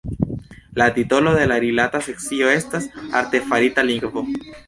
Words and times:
La 0.79 0.87
titolo 0.95 1.33
de 1.35 1.43
la 1.51 1.59
rilata 1.65 2.01
sekcio 2.07 2.49
estas 2.55 2.89
Artefarita 3.21 3.87
lingvo. 3.93 4.25